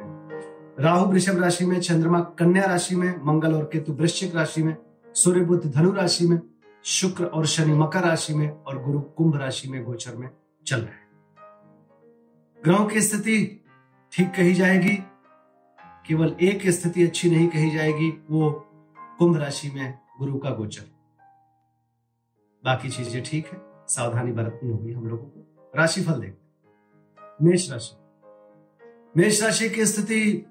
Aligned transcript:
राहु 0.81 1.05
वृषभ 1.05 1.37
राशि 1.37 1.65
में, 1.65 1.81
चंद्रमा 1.81 2.19
कन्या 2.19 2.65
राशि 2.65 2.95
में, 2.95 3.21
मंगल 3.23 3.53
और 3.53 3.63
केतु 3.63 3.93
वृश्चिक 3.93 4.35
राशि 4.35 4.63
में, 4.63 4.77
सूर्य 5.15 5.41
बुद्ध 5.41 5.71
धनु 5.71 5.91
राशि 5.91 6.27
में, 6.27 6.39
शुक्र 6.83 7.25
और 7.25 7.45
शनि 7.45 7.73
मकर 7.73 8.03
राशि 8.03 8.33
में 8.33 8.49
और 8.49 8.83
गुरु 8.83 9.01
कुंभ 9.01 9.35
राशि 9.35 9.69
में 9.69 9.83
गोचर 9.83 10.15
में 10.15 10.29
चल 10.67 10.77
रहे 10.77 10.91
हैं। 10.91 11.09
ग्रहों 12.63 12.85
की 12.85 13.01
स्थिति 13.01 13.65
ठीक 14.11 14.31
कही 14.31 14.53
जाएगी, 14.53 14.97
केवल 16.07 16.35
एक 16.41 16.69
स्थिति 16.69 17.03
अच्छी 17.03 17.29
नहीं 17.29 17.47
कही 17.47 17.71
जाएगी, 17.71 18.23
वो 18.29 18.51
कुंभ 19.19 19.37
राशि 19.37 19.69
में 19.69 19.99
गुरु 20.19 20.37
का 20.37 20.49
गोचर। 20.49 20.83
बाकी 22.65 22.89
चीज़ें 22.89 23.23
ठीक 23.23 23.47
है, 23.47 23.61
सावधानी 23.87 24.31
बरतनी 24.31 24.71
होगी 24.71 24.91
हम 24.91 25.07
लोगों 25.07 25.25
को। 25.25 25.71
राशिफल 25.75 26.13
देखते। 26.13 27.45
मेष 27.45 27.71
राशि। 27.71 27.97
मेष 29.17 29.43
राशि 29.43 29.69
की 29.69 29.85
स्थिति 29.85 30.45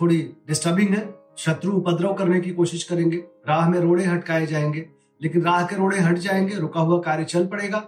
थोड़ी 0.00 0.32
डिस्टर्बिंग 0.48 0.88
है। 0.88 1.14
शत्रु 1.38 1.72
उपद्रव 1.72 2.14
करने 2.14 2.40
की 2.40 2.50
कोशिश 2.50 2.84
करेंगे। 2.84 3.16
राह 3.48 3.68
में 3.68 3.80
रोड़े 3.80 4.04
हटकाए 4.04 4.46
जाएँगे। 4.46 4.90
लेकिन 5.22 5.42
राह 5.42 5.66
के 5.66 5.76
रोड़े 5.76 6.00
हट 6.00 6.18
जाएँगे, 6.18 6.54
रुका 6.54 6.80
हुआ 6.80 7.00
कार्य 7.00 7.24
चल 7.24 7.46
पड़ेगा। 7.46 7.84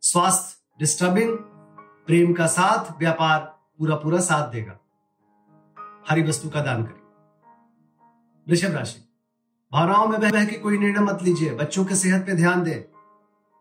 स्वास्थ्य 0.00 0.76
डिस्टर्बिंग 0.78 1.38
प्रेम 2.06 2.32
का 2.32 2.46
साथ, 2.46 2.98
व्यापार 2.98 3.40
पूरा 3.78 3.96
पूरा 3.96 4.20
साथ 4.20 4.52
देगा। 4.52 4.78
हरी 6.10 6.22
वस्तु 6.22 6.48
का 6.48 6.60
दान 6.60 6.84
करें। 6.84 7.00
वृषभ 8.48 8.74
राशि। 8.74 9.08
भावनाओं 9.72 10.06
में 10.06 10.20
बह 10.20 10.44
के 10.44 10.58
कोई 10.58 10.78
निर्णय 10.78 11.00
मत 11.00 11.18
लीजिए। 11.22 11.50
बच्चों 11.50 11.84
के 11.84 11.94
सेहत 11.94 12.26
पे 12.26 12.34
ध्यान 12.34 12.62
दें। 12.62 12.82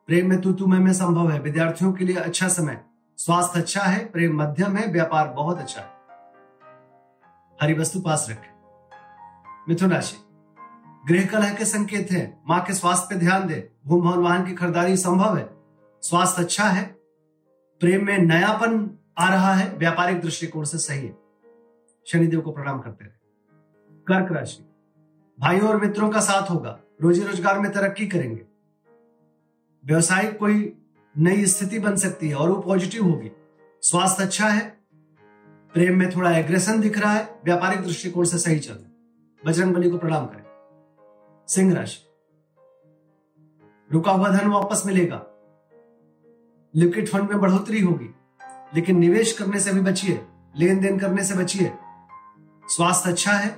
प्रेम 0.08 0.30
में 0.30 0.42
तू 0.42 0.54
तू 0.54 0.66
मैं 0.66 0.80
में 0.80 0.94
संभव 0.94 1.32
है। 1.32 1.40
विद्यार्थियों 1.40 1.94
के 1.94 2.06
लिए 2.06 2.16
अच्छा 2.16 2.48
समय। 2.48 2.82
स्वास्थ्य 3.18 3.60
अच्छा 3.60 3.82
है, 3.82 4.06
प्रेम 4.06 4.42
मध्यम 4.42 4.76
है, 4.76 4.92
व्यापार 4.92 5.28
बहुत 5.28 5.60
अच्छा 5.60 5.82
है। 5.82 5.99
हरी 7.62 7.74
वस्तु 7.74 8.00
पास 8.00 8.26
रखें। 8.30 8.52
मिथुन 9.70 9.92
राशि 9.92 10.18
गृह 11.08 11.26
कलह 11.26 11.54
के 11.54 11.66
संकेत 11.66 12.12
है। 12.12 12.42
माँ 12.48 12.64
के 12.66 12.74
स्वास्थ्य 12.74 13.08
पे 13.10 13.16
ध्यान 13.16 13.48
दे। 13.48 13.72
भूम 13.88 14.02
भवन 14.02 14.24
वाहन 14.24 14.46
की 14.46 14.54
खरीदारी 14.54 14.98
संभव 14.98 15.38
है। 15.38 15.50
स्वास्थ्य 16.02 16.44
अच्छा 16.44 16.64
है। 16.64 16.84
प्रेम 17.82 18.06
में 18.06 18.18
नयापन 18.18 18.90
आ 19.18 19.30
रहा 19.30 19.54
है। 19.54 19.78
व्यापारिक 19.78 20.22
दृष्टिकोण 20.22 20.64
से 20.64 20.78
सही 20.78 21.06
है। 21.08 21.18
शनिदेव 22.08 22.42
को 22.42 22.52
प्रणाम 22.52 22.80
करते 22.80 23.06
रहे। 23.06 24.04
कर्क 24.08 24.32
राशि, 24.32 24.64
भाइयों 25.40 25.70
और 25.70 25.82
मित्रों 25.82 26.10
का 26.10 26.20
साथ 26.20 26.50
होगा। 26.50 26.80
रोजी 27.02 27.24
रोज़गार 27.24 27.60
में 27.60 27.72
तरक्की 27.72 28.08
करेंगे। 28.08 28.42
व्यवसायिक 29.86 30.38
कोई 30.38 30.74
नई 31.18 31.46
स्थिति 31.46 31.80
बन 31.80 31.96
सकती 31.96 32.30
है 32.30 32.36
और 32.36 32.50
वो 32.50 32.62
पॉजिटिव 32.62 33.06
होगी। 33.06 33.32
स्वास्थ्य 33.82 34.24
अच्छा 34.24 34.48
है। 34.48 34.79
प्रेम 35.74 36.00
में 36.00 36.10
थोड़ा 36.16 36.32
एग्रेशन 36.32 36.82
दिख 36.82 36.98
रहा 36.98 37.14
है, 37.14 37.40
व्यापारिक 37.46 37.82
दृष्टिकोण 37.82 38.26
से 38.26 38.38
सही 38.38 38.60
चल 38.60 38.74
रहा 38.74 38.86
बजरंग 39.46 39.74
बली 39.74 39.90
को 39.90 39.98
प्रणाम 39.98 40.26
करें। 40.26 40.44
सिंह 41.48 41.74
राशि। 41.74 42.00
रुका 43.92 44.12
हुआ 44.12 44.30
धन 44.30 44.48
वापस 44.48 44.84
मिलेगा। 44.86 45.26
लिक्विड 46.76 47.10
फंड 47.10 47.30
में 47.30 47.42
बढ़ोतरी 47.42 47.82
होगी, 47.82 48.16
लेकिन 48.76 49.00
निवेश 49.00 49.34
करने 49.34 49.60
से 49.60 49.74
भी 49.74 49.80
बचिए 49.80 50.26
लेन 50.58 50.80
देन 50.80 51.00
करने 51.00 51.24
से 51.24 51.34
बचिए। 51.34 51.72
स्वास्थ्य 52.68 53.10
अच्छा 53.10 53.32
है। 53.32 53.50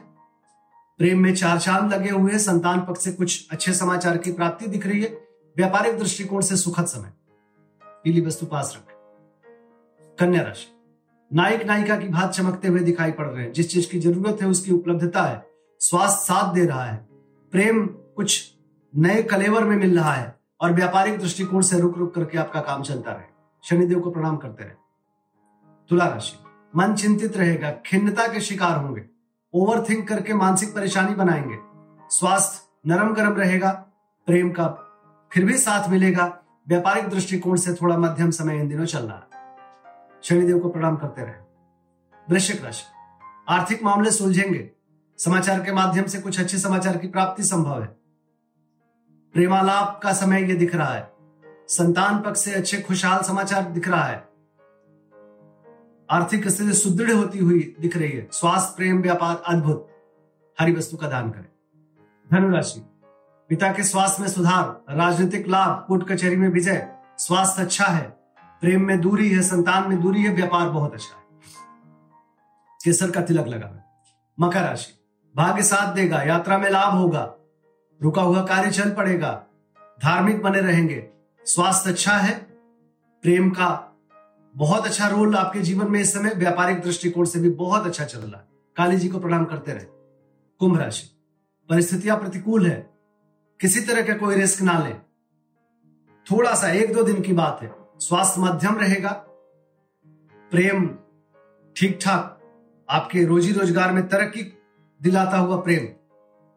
प्रेम 0.98 1.20
में 1.20 1.36
चार 1.36 1.60
चाँद 1.60 1.94
लगे 1.94 2.10
हुए 2.10 2.32
हैं, 2.32 2.40
संतान 2.40 2.80
पक्ष 2.80 3.04
से 3.04 3.12
कुछ 3.12 3.48
अच्छे 3.52 3.74
समाचार 3.74 4.18
की 4.18 4.32
प्राप्ति 4.32 4.68
दिख 4.68 4.88
रही 4.88 5.02
है। 5.04 5.10
व्यापारिक 5.58 6.00
दृष्टिकोण 6.00 6.42
से 6.42 6.58
सुखद 6.58 6.86
समय। 6.86 7.14
पीली 8.04 8.22
वस्तु 8.22 8.46
पास 8.46 8.74
रखें। 8.76 8.96
कन्या 10.20 10.42
राशि। 10.42 10.81
नायक 11.34 11.64
नायिका 11.64 11.96
की 11.96 12.08
भात 12.08 12.32
चमकते 12.32 12.68
हुए 12.68 12.80
दिखाई 12.80 13.12
पड़ 13.12 13.28
रहे 13.28 13.44
हैं। 13.44 13.54
जिस 13.54 13.72
चीज़ 13.72 13.92
की 13.92 14.00
ज़रूरत 14.00 14.42
है, 14.42 14.48
उसकी 14.48 14.72
उपलब्धता 14.72 15.24
है। 15.24 15.48
स्वास्थ्य 15.80 16.24
साथ 16.24 16.54
दे 16.54 16.66
रहा 16.66 16.86
है। 16.86 17.08
प्रेम 17.52 17.88
कुछ 17.88 18.54
नए 18.98 19.24
कलेवर 19.24 19.64
में 19.64 19.78
मिल 19.78 20.00
रहा 20.00 20.14
है 20.14 20.40
और 20.62 20.74
व्यापारिक 20.74 21.20
दृष्टिकोण 21.20 21.62
से 21.62 21.80
रुक 21.80 21.98
रुक 21.98 22.16
करके 22.16 22.38
आपका 22.38 22.62
काम 22.62 22.82
चलता 22.82 23.12
रहे। 23.12 23.24
शनिदेव 23.64 24.00
को 24.00 24.12
प्रणाम 24.12 24.38
करते 24.38 24.64
रहे। 24.64 24.74
तुला 25.90 26.08
राशि। 26.08 26.46
मन 26.76 26.96
चिंतित 26.96 27.38
रहेगा। 27.38 27.72
खिन्नता 27.86 28.28
के 28.28 28.42
शिकार 28.42 28.78
होंगे। 28.78 29.06
ओवर 29.54 29.86
थिंक 29.90 30.08
करके 30.08 30.34
मानसिक 30.34 30.76
परेशानी 30.76 31.16
बनाएँगे। 31.16 31.58
स्वास्थ्य 32.10 32.68
नरम 32.88 33.14
गरम 33.14 33.34
रहेगा। 33.34 33.72
प्रेम 34.28 34.52
का 34.52 34.68
फिर 35.34 35.46
भी 35.46 35.58
साथ 35.58 35.90
मिलेगा। 35.90 36.44
व्यापारिक 36.68 37.08
दृष्टिकोण 37.08 37.56
से 37.56 37.74
थोड़ा 37.74 37.98
मध्यम 37.98 38.32
समय 38.32 38.60
इन 38.60 38.70
दिनों 38.70 38.86
चल 38.86 39.00
रहा 39.00 39.18
है। 39.18 39.31
शनिदेव 40.24 40.60
को 40.60 40.70
प्रणाम 40.70 40.96
करते 40.96 41.22
रहे। 41.22 41.34
वृश्चिक 42.30 42.66
राशि। 42.66 42.84
आर्थिक 43.50 43.84
मामले 43.84 44.12
सुलझेंगे। 44.12 44.72
समाचार 45.18 45.64
के 45.64 45.72
माध्यम 45.72 46.06
से 46.06 46.22
कुछ 46.22 46.40
अच्छे 46.40 46.58
समाचार 46.58 46.98
की 46.98 47.08
प्राप्ति 47.08 47.44
संभव 47.44 47.82
है। 47.82 47.88
प्रेमालाप 49.34 50.00
का 50.04 50.14
समय 50.14 50.44
ये 50.44 50.54
दिख 50.54 50.76
रहा 50.76 50.94
है। 50.94 51.14
संतान 51.68 52.22
पक्ष 52.22 52.42
से 52.42 52.54
अच्छे 52.54 52.82
खुशहाल 52.82 53.22
समाचार 53.22 53.72
दिख 53.72 53.88
रहा 53.88 54.04
है। 54.04 54.30
आर्थिक 56.10 56.48
स्थिति 56.48 56.74
सुदृढ़ 56.74 57.12
होती 57.12 57.40
हुई 57.40 57.76
दिख 57.80 57.98
रही 57.98 58.12
है। 58.12 58.30
स्वास्थ्य, 58.32 58.74
प्रेम, 58.78 59.02
व्यापार, 59.02 59.44
अद्भुत। 59.48 59.88
हरी 60.60 60.74
वस्तु 60.74 60.98
का 60.98 61.08
दान 61.08 61.30
करें। 61.30 61.46
धनुराशि। 62.32 62.86
पिता 63.50 63.74
के 63.74 63.84
स्वास्थ्य 63.84 64.22
में 64.22 64.30
सुधार, 64.30 64.84
राजनीतिक 64.90 65.48
लाभ, 65.48 65.86
कोर्ट 65.88 66.12
कचहरी 66.12 66.36
में 66.36 66.50
विजय। 66.50 66.96
स्वास्थ्य 67.18 67.62
अच्छा 67.62 67.86
है। 67.86 68.21
प्रेम 68.62 68.82
में 68.82 69.00
दूरी 69.02 69.30
है, 69.30 69.42
संतान 69.42 69.90
में 69.90 70.02
दूरी 70.02 70.24
है, 70.24 70.34
व्यापार 70.34 70.70
बहुत 70.70 70.94
अच्छा 70.94 71.16
है। 71.16 71.22
केसर 72.86 73.12
का 73.12 73.22
तिलक 73.22 73.48
लगा 73.48 73.78
मकर 74.40 74.62
राशि, 74.62 74.94
भाग्य 75.36 75.64
साथ 75.64 75.94
देगा, 75.94 76.22
यात्रा 76.22 76.58
में 76.58 76.70
लाभ 76.70 76.94
होगा, 76.94 77.34
रुका 78.02 78.22
हुआ 78.22 78.44
कार्य 78.46 78.72
चल 78.72 78.92
पड़ेगा, 78.92 79.32
धार्मिक 80.04 80.42
बने 80.42 80.60
रहेंगे, 80.60 81.10
स्वास्थ्य 81.46 81.90
अच्छा 81.90 82.14
है, 82.14 82.36
प्रेम 83.24 83.50
का 83.50 83.98
बहुत 84.56 84.86
अच्छा 84.86 85.08
रोल 85.08 85.36
आपके 85.36 85.60
जीवन 85.60 85.92
में 85.92 86.00
इस 86.00 86.14
समय, 86.14 86.34
व्यापारिक 86.34 86.82
दृष्टिकोण 86.82 87.26
से 87.26 87.40
भी 87.40 87.50
बहुत 87.50 87.86
अच्छा 87.86 88.06
चल 88.06 88.20
रहा 88.20 88.42
है। 88.42 88.48
काली 88.76 88.98
जी 88.98 89.10
को 89.10 89.20
प्रणाम 89.20 89.46
करते 89.46 89.74
रहे। 89.74 89.86
कुंभ 90.60 90.78
राशि, 90.78 91.08
परिस्थितियाँ 91.70 92.18
प्रतिकूल 92.18 92.68
है, 92.68 92.90
किसी 93.60 93.82
तरह 93.82 94.02
का 94.02 94.14
कोई 94.14 94.36
रिस्क 94.36 94.62
ना 94.62 94.80
ले। 94.80 94.94
थोड़ा 96.28 96.56
सा, 96.56 96.70
एक 96.70 96.94
दो 96.94 97.04
दिन 97.04 97.22
की 97.22 97.34
बात 97.34 97.60
है। 97.62 97.81
स्वास्थ्य 98.02 98.42
मध्यम 98.42 98.78
रहेगा, 98.80 99.10
प्रेम 100.52 100.88
ठीक 101.76 102.00
ठाक 102.02 102.40
आपके 102.90 103.24
रोजी 103.26 103.52
रोज़गार 103.54 103.92
में 103.92 104.08
तरक्की 104.08 104.44
दिलाता 105.02 105.38
हुआ 105.38 105.58
प्रेम, 105.62 105.88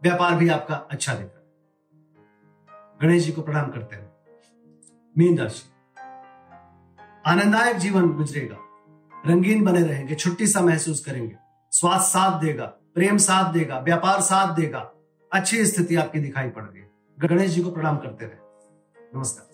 व्यापार 0.02 0.34
भी 0.34 0.48
आपका 0.48 0.74
अच्छा 0.74 1.14
दिख 1.14 1.26
रहा 1.26 1.38
है। 1.38 2.98
गणेश 3.02 3.24
जी 3.24 3.32
को 3.32 3.42
प्रणाम 3.42 3.70
करते 3.70 3.96
हैं। 3.96 4.12
मीन 5.16 5.38
राशि। 5.38 5.70
आनंददायक 7.26 7.76
जीवन 7.76 8.12
गुजरेगा, 8.12 8.56
रंगीन 9.26 9.64
बने 9.64 9.82
रहेंगे, 9.82 10.14
छुट्टी 10.14 10.46
सा 10.46 10.60
महसूस 10.60 11.04
करेंगे, 11.04 11.36
स्वास्थ्य 11.72 12.08
साथ 12.08 12.40
देगा, 12.40 12.66
प्रेम 12.94 13.16
साथ 13.18 13.52
देगा, 13.52 13.78
व्यापार 13.78 14.20
साथ 14.20 14.54
देगा, 14.54 14.90
अच्छी 15.32 15.66
स्थिति 15.66 15.96
आपकी 15.96 16.20
दिखाई 16.20 16.48
पड़ 16.48 16.64
रही 16.64 16.80
है। 16.80 16.90
गणेश 17.18 17.50
जी 17.50 17.62
को 17.62 17.70
प्रणाम 17.70 17.98
करते 17.98 18.26
रहे। 18.26 19.16
नमस्कार। 19.16 19.53